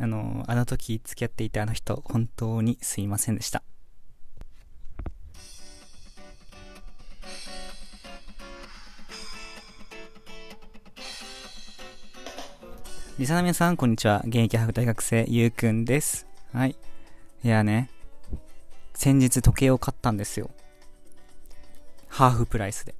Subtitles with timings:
[0.00, 3.64] あの、あの時付き合っていたあの人、本当にすいませんでした。
[13.18, 14.22] リサナ皆さん、こんにちは。
[14.24, 16.28] 現役ハーフ大学生、ゆうくんです。
[16.52, 16.76] はい。
[17.42, 17.90] いやね、
[18.94, 20.50] 先日時計を買ったんですよ。
[22.06, 22.94] ハーフプライスで。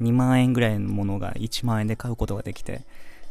[0.00, 2.82] 2万円ぐらいのものが1万円で買うことができて、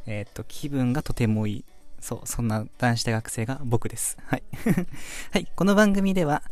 [0.06, 1.66] えっ、と、気分がとてもいい。
[2.02, 4.18] そう、そんな男子大学生が僕です。
[4.26, 4.44] はい。
[5.32, 6.44] はい、この番組では、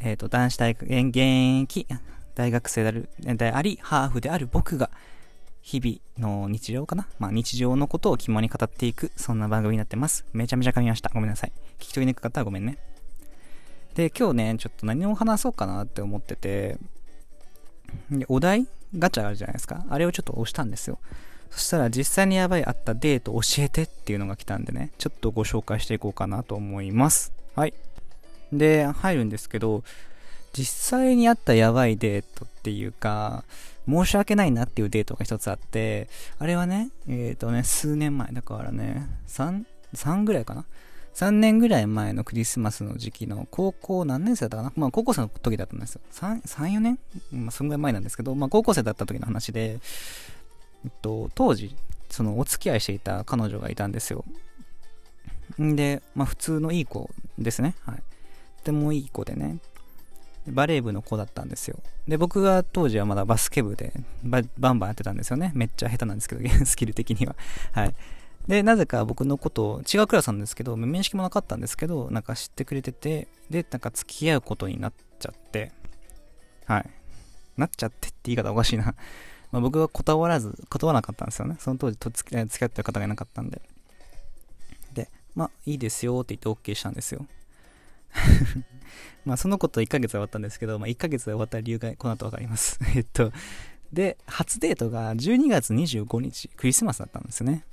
[0.00, 1.18] えっ、と、男子大学、現
[1.62, 1.86] 役
[2.34, 4.90] 大学生である、であり、ハーフである僕が、
[5.60, 7.06] 日々の日常かな？
[7.18, 10.24] まあ日常のことを肝に語っていく、そんな番組になってます。
[10.32, 11.10] めちゃめちゃ噛みました。
[11.12, 11.52] ごめんなさい。
[11.78, 12.78] 聞き取りにくかったらごめんね。
[13.94, 16.78] で、今日ね、ちょっと何を話そうかなって思ってて、
[18.10, 19.84] でお題ガチャあるじゃないですか。
[19.90, 20.98] あれをちょっと押したんですよ。
[21.50, 27.32] そしたら実際にやばいあったデート教えてっていうのが来たんでね、ちょっとご紹介していこうかなと思います。
[27.54, 27.74] はい。
[28.52, 29.82] で、入るんですけど、
[30.52, 33.44] 実際にあったやばいデートっていうか、
[33.88, 36.08] 申し訳ないなっていうデートが一つあって、
[36.38, 39.64] あれはね、えっ、ー、とね、数年前、だからね、3、
[39.94, 40.64] 3ぐらいかな
[41.14, 44.72] ?3 年ぐらい前のクリスマスの時期の高校何年生だったかな？
[44.76, 46.00] まあ高校生の時だったんですよ。
[46.12, 46.98] 3、3 4年？
[47.32, 49.80] まあそんぐらい前なんですけど、まあ高校生だった時の話で、
[50.84, 51.76] えっと、当時、
[52.08, 54.24] そのお付き合いしていた彼女がいたんですよ。
[55.60, 57.74] んで、まあ普通のいい子ですね。
[57.84, 57.96] はい。
[58.58, 59.58] とてもいい子でね。
[60.46, 61.78] バレー部の子だったんですよ。
[62.06, 63.92] で、僕が当時はまだバスケ部で
[64.24, 65.52] ババンバンやってたんですよね。
[65.54, 67.36] めっちゃ下手なんですけど、スキル的には。
[67.72, 67.94] はい。
[68.46, 75.70] で、なぜか僕のことを、違うクラスなんですけど、面識もなかったんですけど、なんか知ってくれてて、で、なんか付き合うことになっちゃって、
[76.64, 76.90] はい。
[77.58, 78.94] なっちゃってって言い方おかしいな。
[79.50, 81.56] まあ、僕は断らず、断らなかったんですよね。
[81.58, 83.62] その当時と付き合ってる方がいなかったんで。
[84.94, 87.26] で、まあ、いいですよって言って OK したんですよ。
[89.24, 92.78] まあその子と1ヶ月終わったんですけど、まあ1ヶ月で終わった理由がこの後わかります。
[92.94, 93.32] えっと、
[93.92, 97.64] で、初デートが12月25日、クリスマスだったんですよね。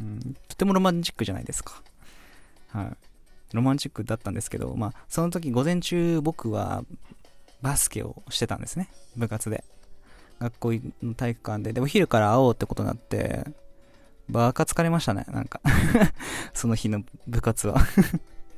[0.00, 1.82] うん、とてもロマンチックじゃないですか。
[2.68, 2.96] はい。
[3.54, 6.84] ロマンチックだったんですけど、まあその時午前中僕は
[7.62, 8.90] バスケをしてたんですね。
[9.16, 9.64] 部活で。
[10.40, 10.72] 学校
[11.02, 11.72] の体育館で。
[11.72, 13.44] で、お昼から会おうってことになって、
[14.28, 15.60] バカ疲れましたね、なんか
[16.52, 17.80] その日の部活は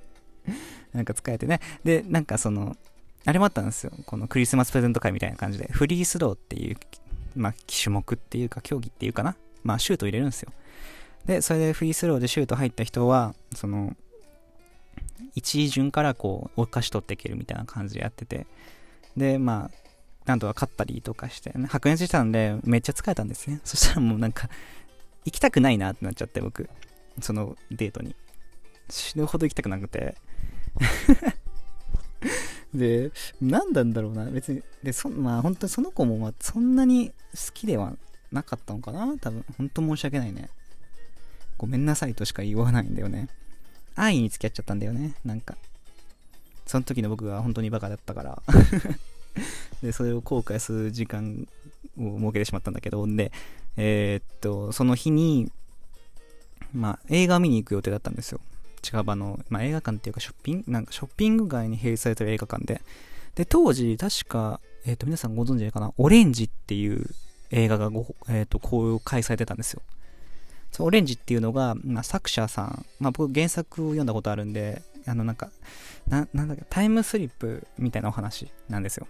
[0.93, 1.61] なんか使えてね。
[1.85, 2.77] で、なんかその、
[3.25, 3.93] あれもあったんですよ。
[4.07, 6.77] このクリスマスプレゼント会みたいな感じで、フリースローっていう、
[7.37, 9.37] まあ、種目っていうか、競技っていうかな。
[9.63, 10.53] まあ、シュート入れるんですよ。
[11.27, 13.95] で、それでフリースローでシュート入った人は、その、
[15.35, 18.47] 一位順からこう、お菓子取っていけるみたいな感じでやってて、
[19.17, 19.90] で、まあ、
[20.27, 23.61] なんとか勝ったりとかして、ね、白熱したんで、めっちゃ疲れたんですね。
[23.65, 24.49] そしたらもうなんか、
[25.25, 26.69] 行きたくないなってなっちゃって、僕。
[27.21, 28.15] そのデートに。
[28.89, 30.17] 死ぬほど行きたくなくて。
[32.75, 33.11] で、
[33.41, 34.63] 何なんだろうな、別に。
[34.83, 37.97] で、そまあ本当にその子もまあそんなに好きでは
[38.31, 39.45] なかったのかな多分。
[39.59, 40.49] 本当申し訳ないね。
[41.59, 43.29] ごめんなさいとしか言わないんだよね。
[43.97, 45.15] 安易に付き合っちゃったんだよね。
[45.25, 45.57] なんか。
[46.67, 48.43] その時の僕が本当にバカだったから
[49.83, 51.47] で、それを後悔する時間
[51.99, 53.33] を設けてしまったんだけど、で、
[53.77, 55.51] えー、っと、その日に、
[56.73, 58.41] まあ、映画を見に行く予定だったんですよ。
[58.83, 62.81] 近場の、まあ、映画館っていうかショッピング、なんかショッピング街に併設されてる映画館で。
[63.35, 65.93] で、当時、確か、えっ、と、皆さんご存知かな？
[65.99, 67.07] オレンジっていう
[67.51, 69.83] 映画がご、えっ、ー、と、公開されてたんですよ。
[70.73, 75.51] そう、オレンジっていうのが、まあ、作者さん、まあ、僕原作を読んだことあるんで、あの、なんか、
[76.07, 79.09] な、なんだっけ、タイムスリップみたいなお話なんですよ。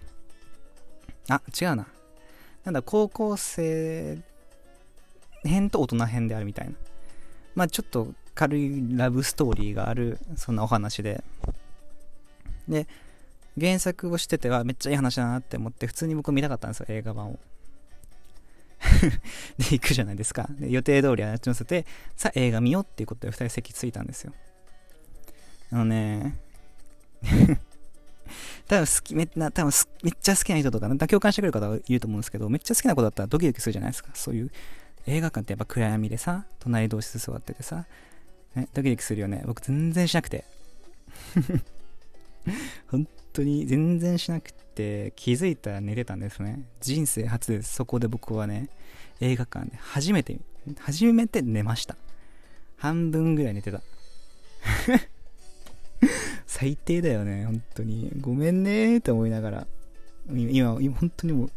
[1.29, 1.87] あ、違うな。
[2.65, 4.19] なんだ、高校生
[5.45, 6.75] 編と大人編であるみたいな。
[7.55, 11.23] まあちょっと軽いラブストーリーがある、そんなお話で。
[12.69, 12.87] で、
[13.59, 17.39] 原作をしててはめっちゃいい話だなって思って、普通に僕見たかったんですよ、映画版を。
[19.59, 20.49] で、行くじゃないですか。
[20.59, 21.85] で予定通りあっち乗せて、
[22.17, 24.33] さあ映画見ようっていうことで2人席ついたんですよ。
[25.73, 26.37] あのね、
[28.67, 29.73] 多分好き、めな多分
[30.03, 34.11] めっちゃ好きな人とか、共感してくれる方はいると思うんですけど、めっちゃ好きな子だったらドキドキするじゃないですか。
[34.15, 34.51] そういう
[35.07, 37.87] 映画館ってやっぱ暗闇でさ、隣同士座っててさ、
[38.55, 39.43] ね、ドキドキするよね。
[39.47, 40.45] 僕全然しなくて。
[42.89, 46.63] 本当に全然しなくて、気づいたら寝てたんですね。
[46.81, 47.75] 人生初です。
[47.75, 48.69] そこで僕はね、
[49.21, 50.39] 映画館で初めて、
[50.79, 51.97] 初めて寝ました。
[52.77, 53.83] 半分ぐらい寝てた。
[56.61, 58.13] 最低だよね、本当に。
[58.21, 59.67] ごめんねって思いながら。
[60.29, 61.51] 今、今本当にもう、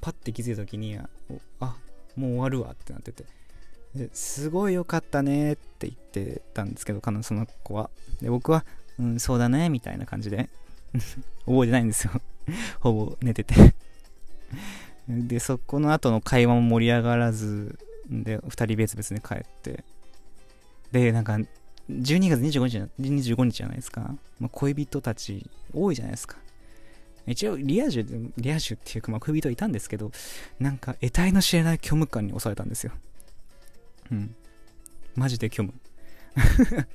[0.00, 0.98] パッて気づいた時に、
[1.60, 1.76] あ、
[2.16, 3.24] もう終わるわってなってて。
[4.12, 7.90] すごい良かったねって言ってたんですけど、彼女その子は。
[8.20, 8.64] で、僕は、
[8.98, 10.48] うん、そうだね、みたいな感じで
[11.46, 12.20] 覚えてないんですよ
[12.80, 13.54] ほぼ寝てて
[15.08, 17.78] で、そこの後の会話も盛り上がらず、
[18.10, 19.84] で、二人別々に帰って、
[20.90, 21.38] で、なんか、
[21.90, 24.14] 12月25日 ,25 日じゃないですか。
[24.38, 26.36] まあ、恋人たち多いじゃないですか。
[27.26, 28.04] 一応、リア充、
[28.36, 30.12] リア充っていうか、まあ、恋人いたんですけど、
[30.58, 32.92] なんか、得体の知れない虚無感に襲われたんですよ。
[34.10, 34.34] うん。
[35.14, 35.74] マジで虚無。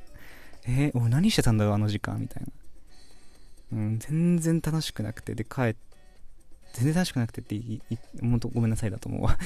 [0.65, 3.77] えー、俺何してたんだろう、あの時間、みたいな。
[3.77, 5.93] うん、全然楽しくなくて、で、帰って、
[6.73, 9.37] 全然楽しくなくてって言い、本当ごめんなさいだと思うわ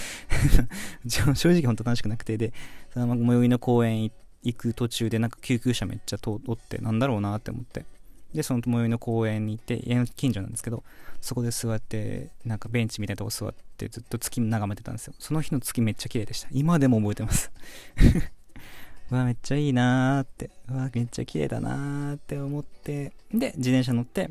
[1.06, 2.54] 正直本当楽しくなくて、で、
[2.94, 7.86] その最寄りの公園行っ行く途中でなんか救急車めっちゃ通ってなんだろうなって思って。
[8.34, 10.84] で、その最寄りの公園に行って、家の近所なんですけど、
[11.22, 15.14] そこで座って、なんかベンチみたいなとこ座ってずっと月眺めてたんですよ。
[15.18, 16.50] その日の月めっちゃ綺麗でした。
[16.52, 17.52] 今でも覚えてます
[19.10, 24.30] うわ、めっちゃいいなーって、うわ、めっちゃ綺麗だなーって思って、で、自転車乗って、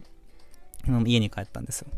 [1.07, 1.91] 家に帰ったんですよ。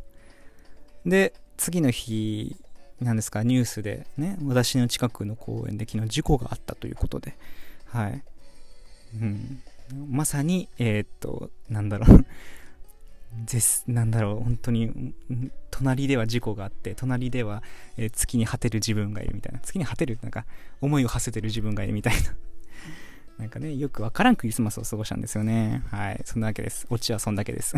[1.05, 2.56] で、次の日、
[3.00, 7.37] なんですか、ニュースでね、私の近くの公園で昨日事故があったということで、
[7.88, 8.23] はい。
[9.20, 9.62] うん。
[10.08, 12.26] まさに、えー、っと、なんだろう
[13.50, 15.14] です、なんだろう、本当に、
[15.70, 17.62] 隣では事故があって、隣では、
[17.96, 19.61] えー、月に果てる自分がいるみたいな。
[19.61, 20.44] 月に果てるなんか、
[20.81, 22.37] 思いを馳せてる自分がいるみたいな
[23.38, 25.82] なんかね、よくわからんクリスマスを過ごしたんですよね。
[25.91, 26.20] はい。
[26.25, 26.87] そんなわけです。
[26.91, 27.76] オチはそんだけです。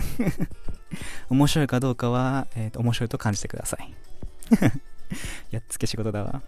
[1.28, 3.94] 面白いかどうかは、えっ、と、面白いと感じてください。
[5.50, 6.42] やっつけ仕事だわ。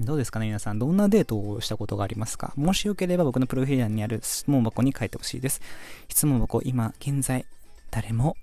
[0.00, 0.78] どうですかね、皆さん。
[0.78, 2.52] どんなデートをしたことがありますか？
[2.56, 5.60] もしよければ僕のプロフィール欄にある質問箱に書いてほしいです。
[6.08, 7.46] 質問箱、今、現在、
[7.90, 8.36] 誰も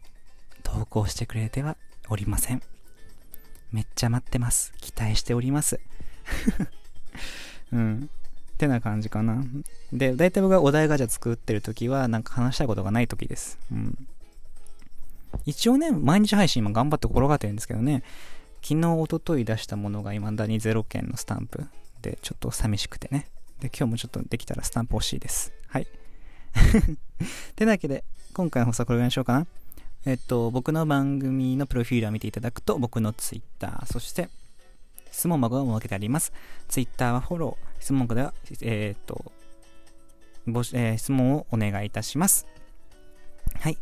[0.63, 1.78] 投稿してくれては
[2.10, 2.62] おりません。
[3.72, 4.74] めっちゃ待ってます。
[4.81, 5.80] 期待しております。
[7.72, 8.10] うん。
[8.54, 9.44] ってな感じかな。
[9.94, 13.58] で、大体僕がお題ガチャ作ってる時は、なんか話したことがない時です。
[13.72, 14.08] うん。
[15.46, 18.04] 一応ね、毎日配信今頑張って心がけてるんですけどね、
[18.68, 21.66] 昨日、おととい出したものが未だに0件のスタンプ
[22.02, 23.30] で、ちょっと寂しくてね。
[23.60, 25.54] で、今日もちょっとできたらスタンプ欲しいです。
[25.68, 25.88] はい。
[27.56, 28.04] てなわけで、
[28.34, 29.46] 今回の放送はこれぐらいにしようかな。
[30.08, 34.30] えっと、僕の番組のプロフィールを見ていただくと、僕の Twitter、そして、
[35.12, 36.34] 質問箱を設けてあります。
[36.68, 39.32] Twitter はフォロー、質問箱では、えー、っと、
[40.74, 42.48] えー、質問をお願いいたします。
[43.60, 43.78] はい。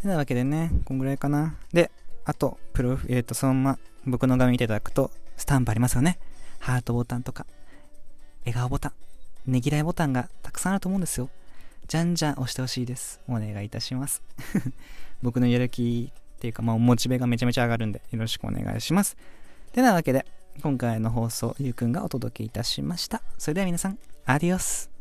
[0.00, 1.54] てなわけでね、こんぐらいかな。
[1.74, 1.90] で、
[2.24, 6.18] あと、プロフ、えー、っと、そのまま僕の画面見ていただくと、スタンプありますよね。
[6.58, 7.46] ハートボタンとか、
[8.44, 8.92] 笑顔ボタ
[9.46, 11.28] ン、ねぎらいボタンがたくさんあると思うんですよ。
[11.88, 13.20] じゃんじゃん押してほしいです。
[13.28, 14.22] お願いいたします。
[15.22, 19.16] 僕のやる気っていうか、まあ、モチベがめちゃめちゃ上がるんで、よろしくお願いします。
[19.72, 20.26] てなわけで、
[20.62, 23.22] 今回の放送、ゆうくんがお届けいたしました。
[23.38, 24.91] それでは皆さん、アディオス